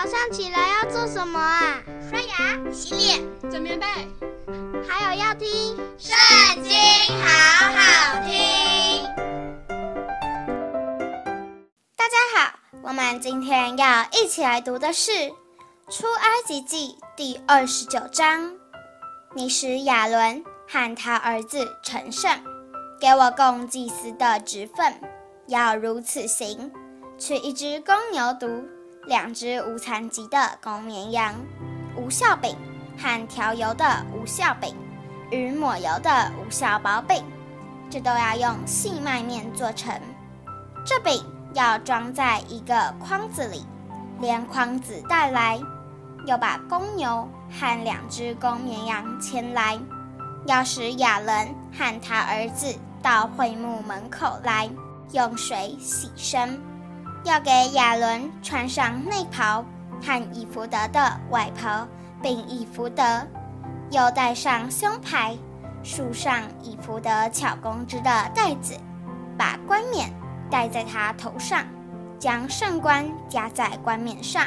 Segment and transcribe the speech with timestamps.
[0.00, 1.82] 早上起来要做什么啊？
[2.08, 3.84] 刷牙、洗脸、整棉被，
[4.88, 6.70] 还有要听《圣经》，
[7.20, 9.02] 好好听。
[11.96, 15.10] 大家好，我们今天要一起来读的是
[15.90, 18.52] 《出埃及记》第二十九章。
[19.34, 22.40] 你使亚伦和他儿子成圣，
[23.00, 24.94] 给我供祭司的职分，
[25.48, 26.70] 要如此行：
[27.18, 28.77] 取一只公牛犊。
[29.06, 31.34] 两只无残疾的公绵羊，
[31.96, 32.56] 无酵饼
[32.98, 34.74] 和调油的无酵饼，
[35.30, 37.24] 与抹油的无酵薄饼，
[37.90, 39.98] 这都要用细麦面做成。
[40.84, 43.64] 这饼要装在一个筐子里，
[44.20, 45.60] 连筐子带来。
[46.26, 49.78] 又把公牛和两只公绵羊牵来，
[50.44, 54.68] 要使亚伦和他儿子到会幕门口来，
[55.12, 56.60] 用水洗身。
[57.24, 59.64] 要给亚伦穿上内袍
[60.00, 61.86] 和以弗得的外袍，
[62.22, 63.26] 并以弗得，
[63.90, 65.36] 又戴上胸牌，
[65.82, 68.78] 束上以弗得巧工织的带子，
[69.36, 70.10] 把冠冕
[70.50, 71.64] 戴在他头上，
[72.18, 74.46] 将圣冠加在冠冕上，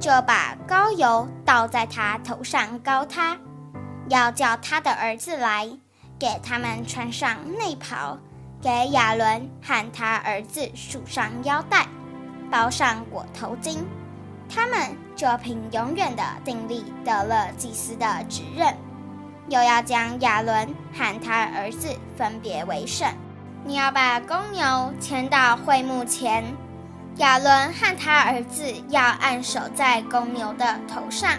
[0.00, 3.36] 就把膏油倒在他头上膏他，
[4.08, 5.68] 要叫他的儿子来，
[6.18, 8.18] 给他们穿上内袍。
[8.64, 11.86] 给亚伦和他儿子束上腰带，
[12.50, 13.76] 包上裹头巾，
[14.48, 18.74] 他们就凭永远的定力得了祭司的职任。
[19.50, 23.06] 又要将亚伦和他儿子分别为圣。
[23.66, 26.42] 你要把公牛牵到会幕前，
[27.16, 31.32] 亚伦和他儿子要按手在公牛的头上。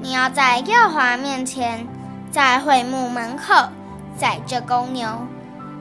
[0.00, 1.84] 你要在耶和华面前，
[2.30, 3.52] 在会幕门口
[4.16, 5.08] 宰这公牛。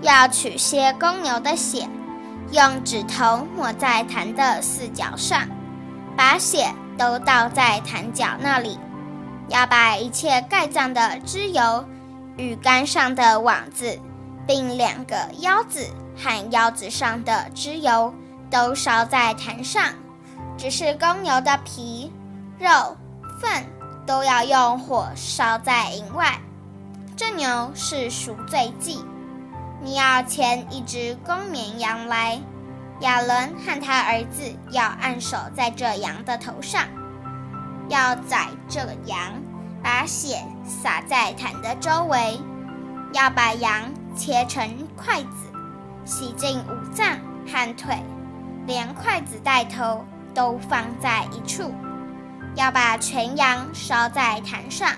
[0.06, 1.90] 要取些公牛的血，
[2.52, 5.42] 用指头抹在坛的四角上，
[6.16, 8.78] 把血都倒在坛角那里。
[9.48, 11.84] 要把一切盖脏的脂油
[12.38, 14.00] 与竿上的网子，
[14.46, 18.14] 并两个腰子和腰子上的脂油，
[18.52, 19.84] 都烧在坛上。
[20.56, 22.12] 只是公牛的皮、
[22.60, 22.96] 肉、
[23.40, 23.66] 粪
[24.06, 26.40] 都要用火烧在营外。
[27.18, 29.04] 这牛是赎罪祭。
[29.86, 32.42] 你要牵一只公绵羊来，
[33.02, 36.86] 亚伦和他儿子要按手在这羊的头上，
[37.88, 39.20] 要宰这羊，
[39.84, 42.42] 把血洒在坛的周围，
[43.14, 43.84] 要把羊
[44.16, 45.54] 切成筷子，
[46.04, 47.96] 洗净五脏和腿，
[48.66, 50.04] 连筷子带头
[50.34, 51.72] 都放在一处，
[52.56, 54.90] 要把全羊烧在坛上，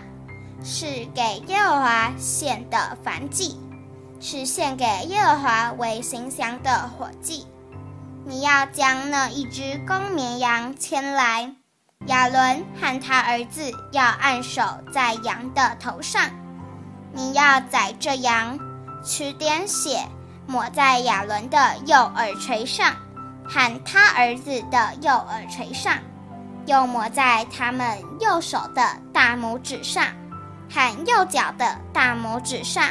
[0.64, 3.60] 是给耶和华献的燔祭。
[4.20, 7.46] 是献给耶和华为馨香的火祭。
[8.26, 11.54] 你要将那一只公绵羊牵来，
[12.08, 14.62] 亚伦和他儿子要按手
[14.92, 16.30] 在羊的头上。
[17.14, 18.60] 你要宰这羊，
[19.04, 20.06] 取点血
[20.46, 22.96] 抹在亚伦的右耳垂上，
[23.48, 25.98] 和他儿子的右耳垂上，
[26.66, 30.06] 又抹在他们右手的大拇指上，
[30.70, 32.84] 和右脚的大拇指上。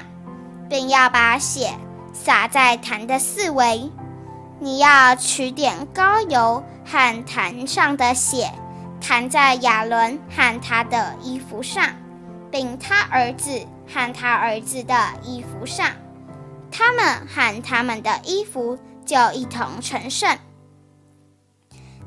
[0.69, 1.73] 并要把血
[2.13, 3.91] 洒在坛的四围，
[4.59, 8.51] 你要取点膏油和坛上的血，
[9.01, 11.85] 弹在亚伦和他的衣服上，
[12.51, 15.91] 并他儿子和他儿子的衣服上，
[16.71, 20.37] 他们和他们的衣服就一同成圣。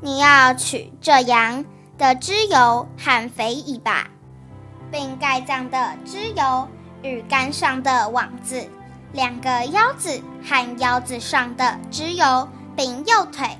[0.02, 1.64] 你要取这羊
[1.98, 4.08] 的脂油和肥尾巴，
[4.92, 6.68] 并盖脏的脂油。
[7.02, 8.68] 与竿上的网子，
[9.14, 13.58] 两个腰子和腰子上的脂油，并右腿，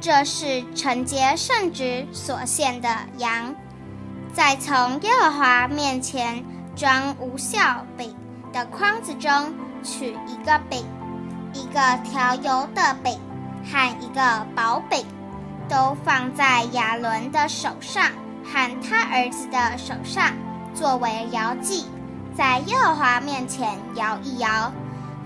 [0.00, 3.54] 这是承接圣旨所献的羊。
[4.32, 6.42] 再从耶和华面前
[6.74, 8.16] 装无效饼
[8.52, 9.30] 的筐子中
[9.82, 10.86] 取一个饼，
[11.52, 13.20] 一个调油的饼
[13.64, 15.04] 和一个薄饼，
[15.68, 18.10] 都放在亚伦的手上
[18.44, 20.32] 和他儿子的手上，
[20.74, 21.84] 作为摇祭。
[22.36, 24.72] 在耶和华面前摇一摇，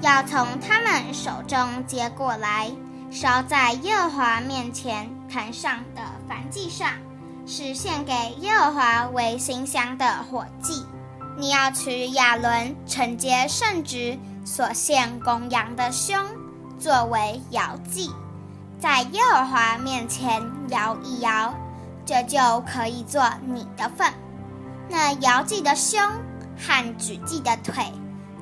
[0.01, 2.71] 要从他们手中接过来，
[3.11, 6.91] 烧在耶和华面前坛上的燔祭上，
[7.47, 10.85] 是献给耶和华为馨香的火祭。
[11.39, 16.19] 你要取亚伦圣洁圣职所献公羊的胸，
[16.79, 18.11] 作为摇祭，
[18.81, 21.55] 在耶和华面前摇一摇，
[22.05, 24.13] 这就可以做你的份。
[24.89, 26.03] 那摇祭的胸。
[26.59, 27.85] 和举祭的腿，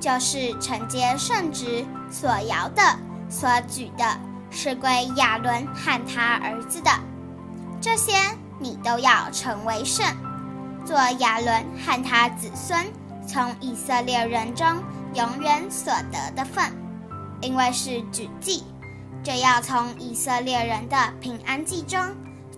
[0.00, 2.82] 就是承接圣职所摇的、
[3.28, 4.04] 所举的，
[4.50, 6.90] 是归亚伦和他儿子的。
[7.80, 8.12] 这些
[8.58, 10.06] 你都要成为圣，
[10.84, 12.86] 做亚伦和他子孙
[13.26, 14.66] 从以色列人中
[15.14, 16.72] 永远所得的份，
[17.40, 18.62] 因为是举祭，
[19.22, 22.00] 就要从以色列人的平安祭中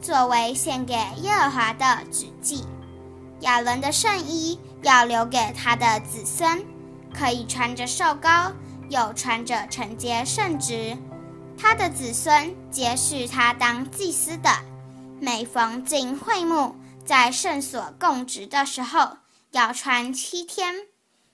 [0.00, 2.64] 作为献给耶和华的举祭。
[3.40, 6.64] 亚伦的圣衣要留给他的子孙，
[7.12, 8.52] 可以穿着瘦高，
[8.88, 10.96] 又穿着承接圣职。
[11.58, 14.50] 他的子孙皆是他当祭司的。
[15.20, 19.16] 每逢进会幕，在圣所供职的时候，
[19.52, 20.74] 要穿七天。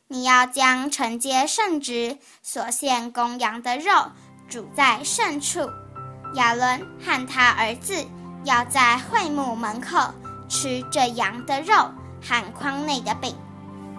[0.08, 3.90] 你要将承接圣职所献公羊的肉
[4.48, 5.60] 煮在圣处。
[6.34, 7.94] 亚伦和他儿子
[8.44, 10.12] 要在会幕门口。
[10.52, 11.74] 吃这羊的肉
[12.22, 13.34] 和筐内的饼，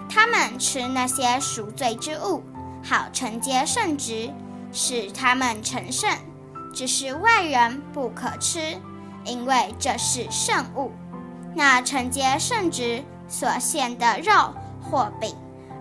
[0.07, 2.43] 他们吃那些赎罪之物，
[2.83, 4.31] 好承接圣职，
[4.71, 6.07] 使他们成圣。
[6.71, 8.59] 只是外人不可吃，
[9.25, 10.91] 因为这是圣物。
[11.55, 15.35] 那承接圣职所献的肉或饼，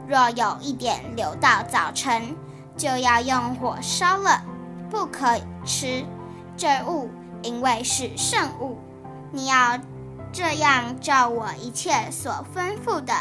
[0.08, 2.34] 若有一点留到早晨，
[2.78, 4.42] 就要用火烧了，
[4.90, 6.02] 不可吃
[6.56, 7.10] 这物，
[7.42, 8.78] 因为是圣物。
[9.30, 9.78] 你要。
[10.32, 13.14] 这样照我一切所吩咐的，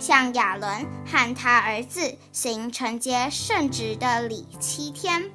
[0.00, 5.30] 向亚伦和他儿子行承接圣职的礼七天。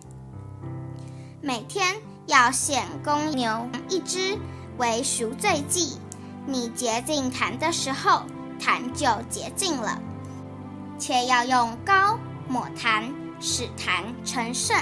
[1.41, 1.95] 每天
[2.27, 4.37] 要献公牛一只
[4.77, 5.97] 为赎罪祭。
[6.45, 8.23] 你洁净坛的时候，
[8.59, 10.01] 坛就洁净了。
[10.99, 14.75] 且要用膏抹坛，使坛成圣。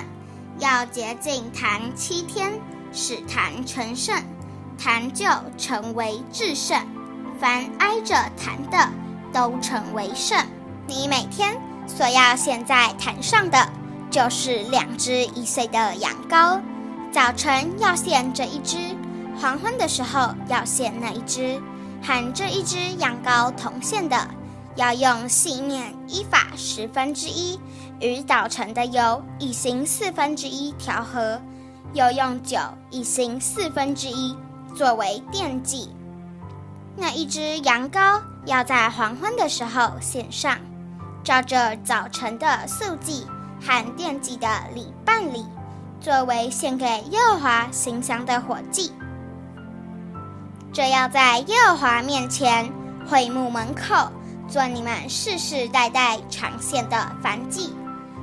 [0.58, 2.60] 要洁净坛七天，
[2.92, 4.16] 使坛成圣。
[4.80, 5.26] 坛就
[5.58, 6.82] 成为至圣，
[7.38, 8.90] 凡挨着坛的
[9.34, 10.42] 都成为圣。
[10.88, 13.70] 你每天所要献在坛上的，
[14.10, 16.62] 就是两只一岁的羊羔。
[17.12, 18.78] 早晨要献这一只，
[19.38, 21.62] 黄昏的时候要献那一只，
[22.02, 24.28] 和这一只羊羔同献的，
[24.78, 27.60] 要用细面伊法十分之一，
[28.00, 31.42] 与早晨的油一行四分之一调和，
[31.94, 32.58] 又用酒
[32.90, 34.38] 一行四分之一。
[34.80, 35.90] 作为奠祭，
[36.96, 40.58] 那一只羊羔要在黄昏的时候献上，
[41.22, 43.28] 照着早晨的素祭
[43.60, 45.46] 和奠祭的礼办理，
[46.00, 48.94] 作为献给耶和华馨香的火祭。
[50.72, 52.72] 这要在耶和华面前
[53.06, 54.10] 会幕门口
[54.48, 57.74] 做你们世世代代常献的燔祭。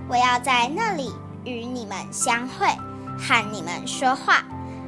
[0.08, 1.12] 我要在那里
[1.44, 2.66] 与你们相会，
[3.18, 4.42] 和你们说话。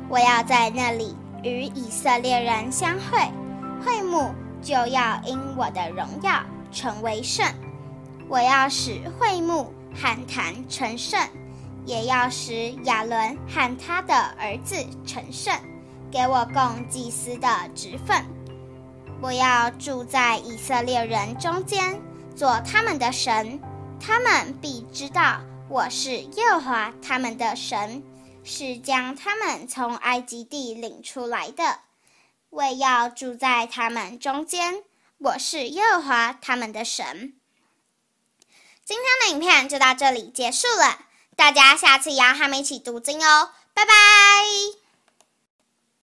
[0.08, 1.14] 我要在那里。
[1.42, 3.30] 与以色列人相会，
[3.84, 6.42] 会幕就要因我的荣耀
[6.72, 7.46] 成为圣。
[8.28, 11.18] 我要使会幕和坛成圣，
[11.86, 14.76] 也要使亚伦和他的儿子
[15.06, 15.54] 成圣，
[16.10, 18.22] 给我供祭司的职分。
[19.20, 22.00] 我要住在以色列人中间，
[22.36, 23.58] 做他们的神，
[23.98, 28.02] 他们必知道我是耶和华他们的神。
[28.44, 31.80] 是将他们从埃及地领出来的，
[32.50, 34.82] 为要住在他们中间。
[35.18, 37.34] 我是耶和华他们的神。
[38.84, 41.00] 今天的影片就到这里结束了，
[41.36, 44.87] 大家下次也要和我们一起读经哦，拜拜。